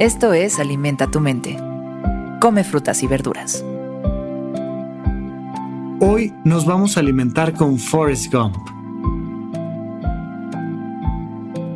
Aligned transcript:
Esto 0.00 0.32
es 0.32 0.58
Alimenta 0.58 1.08
tu 1.08 1.20
mente. 1.20 1.56
Come 2.40 2.64
frutas 2.64 3.04
y 3.04 3.06
verduras. 3.06 3.64
Hoy 6.00 6.32
nos 6.42 6.66
vamos 6.66 6.96
a 6.96 7.00
alimentar 7.00 7.52
con 7.52 7.78
Forrest 7.78 8.32
Gump. 8.34 8.56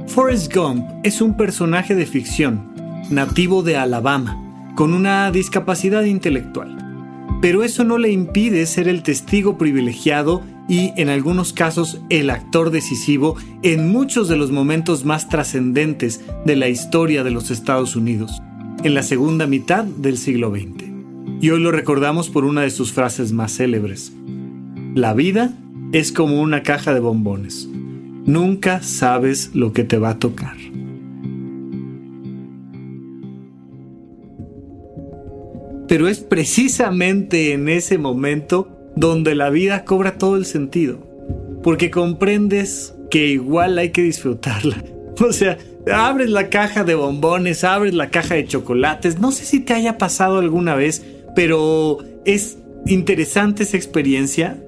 Forrest 0.09 0.53
Gump 0.53 0.85
es 1.05 1.21
un 1.21 1.37
personaje 1.37 1.95
de 1.95 2.07
ficción, 2.07 2.73
nativo 3.09 3.63
de 3.63 3.77
Alabama, 3.77 4.37
con 4.75 4.95
una 4.95 5.31
discapacidad 5.31 6.03
intelectual. 6.03 6.77
Pero 7.41 7.63
eso 7.63 7.85
no 7.85 7.99
le 7.99 8.11
impide 8.11 8.67
ser 8.67 8.89
el 8.89 9.05
testigo 9.05 9.57
privilegiado 9.57 10.43
y, 10.69 10.93
en 10.97 11.09
algunos 11.09 11.53
casos, 11.53 12.01
el 12.11 12.29
actor 12.29 12.71
decisivo 12.71 13.37
en 13.63 13.89
muchos 13.89 14.29
de 14.29 14.37
los 14.37 14.51
momentos 14.51 15.05
más 15.05 15.29
trascendentes 15.29 16.21
de 16.45 16.57
la 16.57 16.69
historia 16.69 17.25
de 17.25 17.31
los 17.31 17.51
Estados 17.51 17.97
Unidos, 17.97 18.43
en 18.85 18.95
la 18.95 19.03
segunda 19.03 19.47
mitad 19.47 19.85
del 19.85 20.19
siglo 20.19 20.51
XX. 20.51 20.85
Y 21.41 21.51
hoy 21.51 21.61
lo 21.61 21.73
recordamos 21.73 22.29
por 22.29 22.45
una 22.45 22.63
de 22.63 22.71
sus 22.71 22.93
frases 22.93 23.33
más 23.33 23.57
célebres. 23.57 24.13
La 24.95 25.15
vida 25.15 25.57
es 25.93 26.13
como 26.13 26.43
una 26.43 26.63
caja 26.63 26.93
de 26.93 27.01
bombones. 27.01 27.67
Nunca 28.27 28.83
sabes 28.83 29.53
lo 29.55 29.73
que 29.73 29.85
te 29.85 29.97
va 29.99 30.11
a 30.11 30.19
tocar. 30.19 30.57
Pero 35.89 36.09
es 36.09 36.21
precisamente 36.21 37.53
en 37.53 37.71
ese 37.71 37.97
momento 37.97 38.78
donde 38.99 39.37
la 39.37 39.49
vida 39.49 39.85
cobra 39.85 40.19
todo 40.19 40.37
el 40.37 40.45
sentido, 40.45 40.99
porque 41.63 41.89
comprendes 41.89 42.95
que 43.11 43.29
igual 43.29 43.79
hay 43.79 43.91
que 43.91 44.03
disfrutarla. 44.03 44.83
O 45.21 45.33
sea, 45.33 45.59
abres 45.93 46.31
la 46.31 46.49
caja 46.49 46.85
de 46.85 46.95
bombones, 46.95 47.65
abres 47.65 47.93
la 47.93 48.09
caja 48.09 48.37
de 48.37 48.47
chocolates, 48.47 49.19
no 49.19 49.33
sé 49.33 49.45
si 49.45 49.59
te 49.59 49.75
haya 49.75 49.99
pasado 49.99 50.39
alguna 50.39 50.77
vez, 50.77 51.05
pero 51.35 51.99
es 52.25 52.59
interesante 52.87 53.65
esa 53.65 53.77
experiencia. 53.77 54.63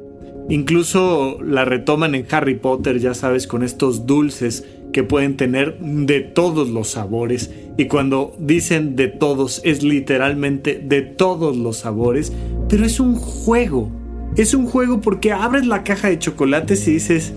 Incluso 0.49 1.39
la 1.41 1.65
retoman 1.65 2.17
en 2.17 2.27
Harry 2.33 2.57
Potter, 2.57 2.99
ya 2.99 3.15
sabes, 3.15 3.47
con 3.47 3.63
estos 3.63 4.07
dulces 4.07 4.67
que 4.93 5.05
pueden 5.05 5.37
tener 5.37 5.79
de 5.79 6.19
todos 6.19 6.69
los 6.69 6.89
sabores. 6.89 7.53
Y 7.77 7.85
cuando 7.85 8.35
dicen 8.41 8.97
de 8.97 9.07
todos, 9.07 9.61
es 9.63 9.85
literalmente 9.85 10.83
de 10.85 11.03
todos 11.03 11.57
los 11.57 11.77
sabores. 11.77 12.33
Pero 12.69 12.85
es 12.85 12.99
un 12.99 13.15
juego. 13.15 14.00
Es 14.37 14.55
un 14.55 14.67
juego 14.67 15.01
porque 15.01 15.33
abres 15.33 15.67
la 15.67 15.83
caja 15.83 16.09
de 16.09 16.19
chocolates 16.19 16.87
y 16.87 16.93
dices, 16.93 17.33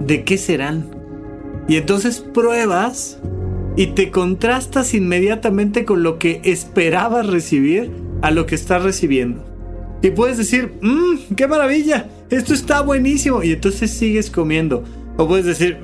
¿de 0.00 0.24
qué 0.24 0.38
serán? 0.38 0.86
Y 1.68 1.76
entonces 1.76 2.20
pruebas 2.20 3.18
y 3.76 3.88
te 3.88 4.10
contrastas 4.10 4.94
inmediatamente 4.94 5.84
con 5.84 6.02
lo 6.02 6.18
que 6.18 6.40
esperabas 6.44 7.26
recibir 7.26 7.90
a 8.22 8.30
lo 8.30 8.46
que 8.46 8.54
estás 8.54 8.82
recibiendo. 8.82 9.44
Y 10.02 10.10
puedes 10.10 10.38
decir, 10.38 10.72
mmm, 10.80 11.34
qué 11.36 11.46
maravilla, 11.46 12.08
esto 12.30 12.54
está 12.54 12.80
buenísimo. 12.80 13.42
Y 13.42 13.52
entonces 13.52 13.90
sigues 13.90 14.30
comiendo. 14.30 14.84
O 15.16 15.28
puedes 15.28 15.44
decir, 15.44 15.78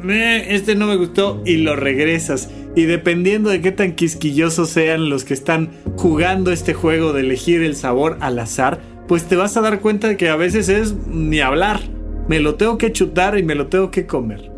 este 0.48 0.74
no 0.76 0.86
me 0.86 0.96
gustó 0.96 1.42
y 1.44 1.58
lo 1.58 1.76
regresas. 1.76 2.48
Y 2.74 2.84
dependiendo 2.84 3.50
de 3.50 3.60
qué 3.60 3.72
tan 3.72 3.94
quisquillosos 3.94 4.70
sean 4.70 5.10
los 5.10 5.24
que 5.24 5.34
están 5.34 5.70
jugando 5.96 6.52
este 6.52 6.72
juego 6.72 7.12
de 7.12 7.20
elegir 7.20 7.62
el 7.62 7.76
sabor 7.76 8.16
al 8.20 8.38
azar, 8.38 8.80
pues 9.08 9.24
te 9.24 9.36
vas 9.36 9.56
a 9.56 9.60
dar 9.60 9.80
cuenta 9.80 10.08
de 10.08 10.16
que 10.16 10.28
a 10.28 10.36
veces 10.36 10.68
es 10.68 10.94
ni 11.06 11.40
hablar. 11.40 11.80
Me 12.28 12.40
lo 12.40 12.56
tengo 12.56 12.76
que 12.78 12.92
chutar 12.92 13.38
y 13.38 13.42
me 13.42 13.54
lo 13.54 13.68
tengo 13.68 13.90
que 13.90 14.06
comer. 14.06 14.50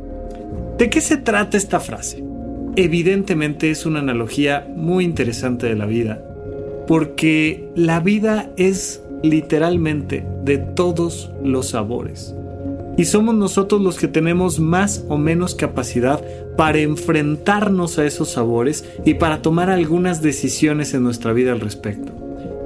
¿De 0.78 0.88
qué 0.90 1.00
se 1.00 1.16
trata 1.16 1.56
esta 1.56 1.80
frase? 1.80 2.24
Evidentemente 2.76 3.70
es 3.70 3.84
una 3.84 3.98
analogía 3.98 4.66
muy 4.74 5.04
interesante 5.04 5.66
de 5.66 5.74
la 5.74 5.86
vida, 5.86 6.22
porque 6.86 7.68
la 7.74 8.00
vida 8.00 8.50
es 8.56 9.02
literalmente 9.22 10.24
de 10.44 10.58
todos 10.58 11.32
los 11.42 11.70
sabores. 11.70 12.34
Y 12.96 13.04
somos 13.04 13.34
nosotros 13.34 13.80
los 13.80 13.98
que 13.98 14.08
tenemos 14.08 14.58
más 14.60 15.04
o 15.08 15.18
menos 15.18 15.54
capacidad 15.54 16.22
para 16.56 16.78
enfrentarnos 16.78 17.98
a 17.98 18.06
esos 18.06 18.30
sabores 18.30 18.84
y 19.04 19.14
para 19.14 19.42
tomar 19.42 19.70
algunas 19.70 20.22
decisiones 20.22 20.94
en 20.94 21.04
nuestra 21.04 21.32
vida 21.32 21.52
al 21.52 21.60
respecto. 21.60 22.12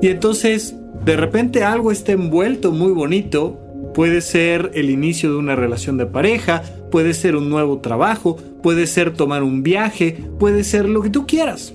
Y 0.00 0.08
entonces 0.08 0.74
de 1.04 1.16
repente 1.16 1.64
algo 1.64 1.91
está 1.91 2.12
envuelto 2.12 2.70
muy 2.70 2.92
bonito, 2.92 3.58
puede 3.94 4.20
ser 4.20 4.70
el 4.75 4.91
inicio 4.91 5.30
de 5.30 5.36
una 5.36 5.56
relación 5.56 5.97
de 5.97 6.06
pareja, 6.06 6.62
puede 6.91 7.14
ser 7.14 7.36
un 7.36 7.48
nuevo 7.48 7.78
trabajo, 7.78 8.36
puede 8.62 8.86
ser 8.86 9.12
tomar 9.12 9.42
un 9.42 9.62
viaje, 9.62 10.16
puede 10.38 10.64
ser 10.64 10.88
lo 10.88 11.02
que 11.02 11.10
tú 11.10 11.26
quieras. 11.26 11.75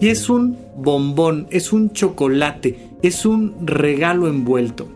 Y 0.00 0.08
es 0.08 0.28
un 0.28 0.56
bombón, 0.76 1.46
es 1.50 1.72
un 1.72 1.92
chocolate, 1.92 2.78
es 3.02 3.26
un 3.26 3.66
regalo 3.66 4.28
envuelto. 4.28 4.88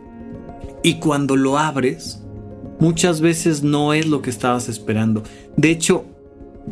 Y 0.82 0.94
cuando 0.94 1.36
lo 1.36 1.58
abres, 1.58 2.22
muchas 2.78 3.20
veces 3.20 3.62
no 3.62 3.92
es 3.92 4.06
lo 4.06 4.22
que 4.22 4.30
estabas 4.30 4.68
esperando. 4.68 5.22
De 5.56 5.70
hecho, 5.70 6.04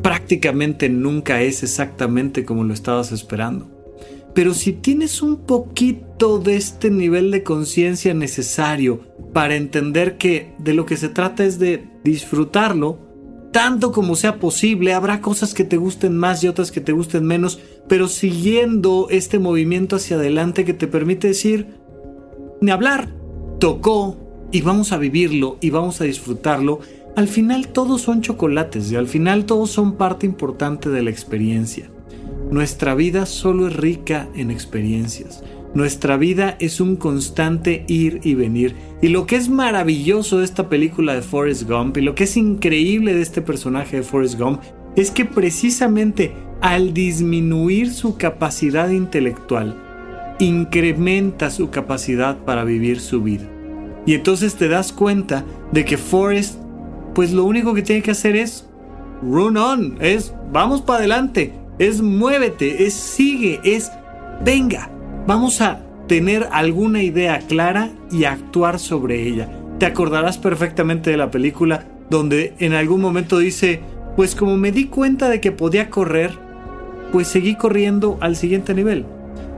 prácticamente 0.03 0.89
nunca 0.89 1.43
es 1.43 1.63
exactamente 1.63 2.45
como 2.45 2.65
lo 2.65 2.73
estabas 2.73 3.13
esperando. 3.13 3.76
Pero 4.37 4.53
si 4.53 4.75
tienes 4.75 5.23
un 5.23 5.39
poquito 5.47 6.39
de 6.39 6.57
este 6.57 6.91
nivel 6.91 7.31
de 7.31 7.43
conciencia 7.43 8.13
necesario 8.13 9.01
para 9.33 9.57
entender 9.57 10.19
que 10.19 10.53
de 10.59 10.75
lo 10.75 10.85
que 10.85 10.99
se 10.99 11.09
trata 11.09 11.43
es 11.47 11.59
de 11.59 11.89
disfrutarlo, 12.05 12.99
tanto 13.51 13.93
como 13.93 14.15
sea 14.15 14.39
posible, 14.39 14.93
habrá 14.93 15.23
cosas 15.23 15.55
que 15.55 15.65
te 15.65 15.79
gusten 15.79 16.19
más 16.19 16.45
y 16.45 16.49
otras 16.49 16.71
que 16.71 16.83
te 16.83 16.93
gusten 16.93 17.25
menos, 17.25 17.61
pero 17.89 18.09
siguiendo 18.09 19.07
este 19.09 19.39
movimiento 19.39 19.97
hacia 19.97 20.19
adelante 20.19 20.67
que 20.67 20.75
te 20.75 20.87
permite 20.87 21.29
decir, 21.29 21.69
ni 22.61 22.71
hablar, 22.71 23.09
tocó 23.59 24.19
y 24.53 24.61
vamos 24.61 24.93
a 24.93 24.99
vivirlo 24.99 25.57
y 25.63 25.71
vamos 25.71 26.03
a 26.03 26.05
disfrutarlo, 26.05 26.81
al 27.17 27.29
final 27.29 27.69
todos 27.69 28.03
son 28.03 28.21
chocolates 28.21 28.93
y 28.93 28.97
al 28.97 29.09
final 29.09 29.47
todos 29.47 29.71
son 29.71 29.97
parte 29.97 30.27
importante 30.27 30.91
de 30.91 31.03
la 31.03 31.09
experiencia. 31.09 31.91
Nuestra 32.51 32.95
vida 32.95 33.27
solo 33.27 33.69
es 33.69 33.77
rica 33.77 34.29
en 34.35 34.51
experiencias. 34.51 35.43
Nuestra 35.75 36.17
vida 36.17 36.57
es 36.61 36.81
un 36.81 36.97
constante 36.97 37.85
ir 37.89 38.21
y 38.23 38.35
venir. 38.35 38.75
Y 39.03 39.09
lo 39.09 39.27
que 39.27 39.37
es 39.37 39.49
maravilloso 39.49 40.39
de 40.39 40.45
esta 40.45 40.69
película 40.69 41.15
de 41.15 41.23
Forrest 41.23 41.69
Gump 41.69 41.97
y 41.97 42.03
lo 42.03 42.15
que 42.15 42.25
es 42.25 42.37
increíble 42.37 43.15
de 43.15 43.23
este 43.23 43.43
personaje 43.43 43.99
de 43.99 44.03
Forrest 44.03 44.39
Gump 44.39 44.61
es 44.95 45.11
que 45.11 45.25
precisamente 45.25 46.33
al 46.61 46.95
disminuir 46.95 47.93
su 47.93 48.17
capacidad 48.17 48.89
intelectual, 48.89 49.77
incrementa 50.39 51.51
su 51.51 51.71
capacidad 51.71 52.39
para 52.39 52.65
vivir 52.65 53.01
su 53.01 53.23
vida. 53.23 53.45
Y 54.07 54.15
entonces 54.15 54.55
te 54.55 54.69
das 54.69 54.93
cuenta 54.93 55.45
de 55.73 55.85
que 55.85 55.99
Forrest, 55.99 56.61
pues 57.15 57.33
lo 57.33 57.45
único 57.45 57.75
que 57.75 57.83
tiene 57.83 58.03
que 58.03 58.13
hacer 58.13 58.37
es 58.37 58.67
run 59.23 59.57
on, 59.57 59.99
es 60.01 60.33
vamos 60.53 60.81
para 60.83 61.01
adelante, 61.01 61.53
es 61.79 62.03
muévete, 62.03 62.87
es 62.87 62.95
sigue, 62.95 63.61
es 63.65 63.91
venga, 64.45 64.91
vamos 65.27 65.61
a 65.61 65.83
tener 66.07 66.49
alguna 66.53 67.03
idea 67.03 67.39
clara 67.41 67.91
y 68.11 68.25
actuar 68.25 68.79
sobre 68.79 69.23
ella. 69.23 69.49
Te 69.79 69.87
acordarás 69.87 70.39
perfectamente 70.39 71.11
de 71.11 71.17
la 71.17 71.31
película 71.31 71.85
donde 72.09 72.55
en 72.59 72.73
algún 72.73 73.01
momento 73.01 73.39
dice, 73.39 73.81
pues 74.15 74.35
como 74.35 74.57
me 74.57 74.73
di 74.73 74.87
cuenta 74.87 75.29
de 75.29 75.41
que 75.41 75.53
podía 75.53 75.91
correr, 75.91 76.33
pues 77.13 77.29
seguí 77.29 77.57
corriendo 77.57 78.17
al 78.21 78.37
siguiente 78.37 78.75
nivel. 78.75 79.05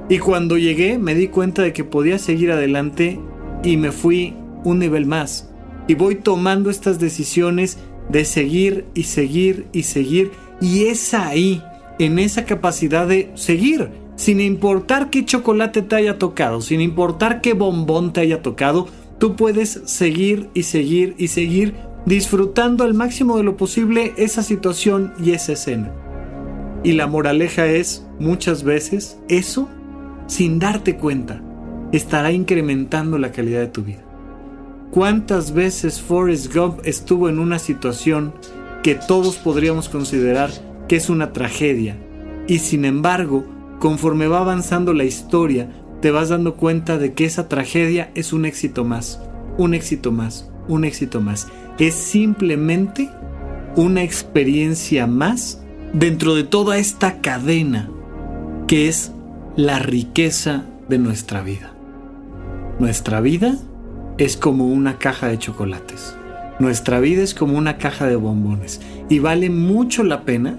Y 0.09 0.19
cuando 0.19 0.57
llegué 0.57 0.99
me 0.99 1.15
di 1.15 1.29
cuenta 1.29 1.63
de 1.63 1.73
que 1.73 1.85
podía 1.85 2.19
seguir 2.19 2.51
adelante 2.51 3.21
y 3.63 3.77
me 3.77 3.93
fui 3.93 4.35
un 4.65 4.79
nivel 4.79 5.07
más. 5.07 5.51
Y 5.87 5.95
voy 5.95 6.17
tomando 6.17 6.71
estas 6.71 6.99
decisiones 6.99 7.79
de 8.09 8.25
seguir 8.25 8.87
y 8.95 9.05
seguir 9.05 9.67
y 9.73 9.85
seguir. 9.85 10.33
Y 10.61 10.87
es 10.87 11.15
ahí 11.15 11.63
en 11.99 12.19
esa 12.19 12.45
capacidad 12.45 13.07
de 13.07 13.31
seguir, 13.35 13.91
sin 14.17 14.41
importar 14.41 15.11
qué 15.11 15.25
chocolate 15.25 15.83
te 15.83 15.97
haya 15.97 16.19
tocado, 16.19 16.61
sin 16.61 16.81
importar 16.81 17.41
qué 17.41 17.55
bombón 17.55 18.13
te 18.13 18.21
haya 18.21 18.43
tocado, 18.43 18.89
tú 19.19 19.37
puedes 19.37 19.81
seguir 19.85 20.49
y 20.55 20.65
seguir 20.65 21.15
y 21.19 21.29
seguir 21.29 21.75
disfrutando 22.07 22.85
al 22.85 22.95
máximo 22.95 23.37
de 23.37 23.45
lo 23.45 23.57
posible 23.57 24.15
esa 24.17 24.43
situación 24.43 25.13
y 25.23 25.33
esa 25.33 25.53
escena. 25.53 25.93
Y 26.85 26.93
la 26.93 27.07
moraleja 27.07 27.67
es, 27.67 28.07
muchas 28.19 28.63
veces, 28.63 29.19
eso, 29.29 29.69
sin 30.27 30.59
darte 30.59 30.97
cuenta, 30.97 31.43
estará 31.93 32.33
incrementando 32.33 33.19
la 33.19 33.33
calidad 33.33 33.61
de 33.61 33.67
tu 33.69 33.83
vida. 33.83 34.05
¿Cuántas 34.91 35.53
veces 35.53 36.01
Forrest 36.01 36.55
Gump 36.55 36.81
estuvo 36.85 37.29
en 37.29 37.39
una 37.39 37.59
situación 37.59 38.33
que 38.83 38.95
todos 38.95 39.37
podríamos 39.37 39.89
considerar 39.89 40.51
que 40.89 40.97
es 40.97 41.11
una 41.11 41.33
tragedia. 41.33 41.97
Y 42.47 42.59
sin 42.59 42.85
embargo, 42.85 43.45
conforme 43.79 44.27
va 44.27 44.41
avanzando 44.41 44.95
la 44.95 45.05
historia, 45.05 45.69
te 46.01 46.11
vas 46.11 46.31
dando 46.31 46.57
cuenta 46.57 46.99
de 46.99 47.13
que 47.13 47.25
esa 47.25 47.49
tragedia 47.49 48.11
es 48.15 48.33
un 48.33 48.45
éxito 48.45 48.85
más, 48.85 49.21
un 49.57 49.75
éxito 49.75 50.13
más, 50.13 50.51
un 50.67 50.85
éxito 50.85 51.21
más. 51.21 51.49
Es 51.79 51.95
simplemente 51.95 53.11
una 53.77 54.03
experiencia 54.03 55.07
más 55.07 55.63
dentro 55.93 56.35
de 56.35 56.45
toda 56.45 56.79
esta 56.79 57.21
cadena 57.21 57.91
que 58.67 58.89
es 58.89 59.13
la 59.57 59.79
riqueza 59.79 60.65
de 60.89 60.99
nuestra 60.99 61.43
vida. 61.43 61.73
Nuestra 62.79 63.21
vida 63.21 63.57
es 64.19 64.37
como 64.37 64.69
una 64.69 64.99
caja 64.99 65.29
de 65.29 65.39
chocolates. 65.39 66.17
Nuestra 66.59 67.01
vida 67.01 67.23
es 67.23 67.35
como 67.35 67.57
una 67.57 67.79
caja 67.79 68.07
de 68.07 68.17
bombones 68.17 68.81
y 69.09 69.21
vale 69.21 69.49
mucho 69.49 70.03
la 70.03 70.23
pena 70.23 70.59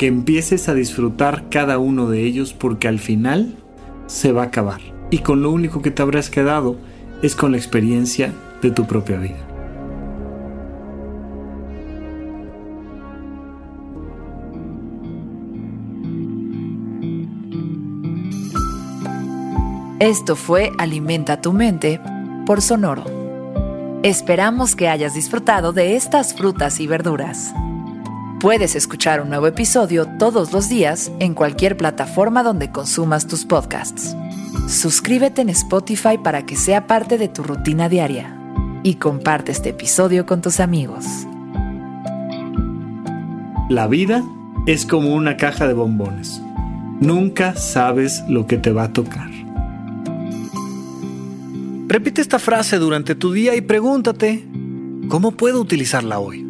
que 0.00 0.06
empieces 0.06 0.70
a 0.70 0.74
disfrutar 0.74 1.50
cada 1.50 1.76
uno 1.76 2.08
de 2.08 2.24
ellos 2.24 2.54
porque 2.54 2.88
al 2.88 2.98
final 2.98 3.54
se 4.06 4.32
va 4.32 4.44
a 4.44 4.46
acabar 4.46 4.80
y 5.10 5.18
con 5.18 5.42
lo 5.42 5.50
único 5.50 5.82
que 5.82 5.90
te 5.90 6.00
habrás 6.00 6.30
quedado 6.30 6.78
es 7.20 7.36
con 7.36 7.52
la 7.52 7.58
experiencia 7.58 8.32
de 8.62 8.70
tu 8.70 8.86
propia 8.86 9.18
vida. 9.18 9.36
Esto 19.98 20.34
fue 20.34 20.72
Alimenta 20.78 21.42
tu 21.42 21.52
mente 21.52 22.00
por 22.46 22.62
Sonoro. 22.62 23.04
Esperamos 24.02 24.74
que 24.74 24.88
hayas 24.88 25.12
disfrutado 25.12 25.74
de 25.74 25.94
estas 25.96 26.32
frutas 26.32 26.80
y 26.80 26.86
verduras. 26.86 27.52
Puedes 28.40 28.74
escuchar 28.74 29.20
un 29.20 29.28
nuevo 29.28 29.46
episodio 29.48 30.06
todos 30.18 30.50
los 30.50 30.70
días 30.70 31.12
en 31.18 31.34
cualquier 31.34 31.76
plataforma 31.76 32.42
donde 32.42 32.70
consumas 32.70 33.26
tus 33.26 33.44
podcasts. 33.44 34.16
Suscríbete 34.66 35.42
en 35.42 35.50
Spotify 35.50 36.16
para 36.16 36.46
que 36.46 36.56
sea 36.56 36.86
parte 36.86 37.18
de 37.18 37.28
tu 37.28 37.42
rutina 37.42 37.90
diaria 37.90 38.34
y 38.82 38.94
comparte 38.94 39.52
este 39.52 39.68
episodio 39.68 40.24
con 40.24 40.40
tus 40.40 40.58
amigos. 40.58 41.04
La 43.68 43.86
vida 43.88 44.24
es 44.64 44.86
como 44.86 45.14
una 45.14 45.36
caja 45.36 45.68
de 45.68 45.74
bombones. 45.74 46.40
Nunca 46.98 47.54
sabes 47.56 48.24
lo 48.26 48.46
que 48.46 48.56
te 48.56 48.72
va 48.72 48.84
a 48.84 48.92
tocar. 48.94 49.28
Repite 51.88 52.22
esta 52.22 52.38
frase 52.38 52.78
durante 52.78 53.14
tu 53.14 53.32
día 53.32 53.54
y 53.54 53.60
pregúntate, 53.60 54.48
¿cómo 55.10 55.32
puedo 55.32 55.60
utilizarla 55.60 56.20
hoy? 56.20 56.49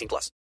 18 0.00 0.08
plus. 0.08 0.30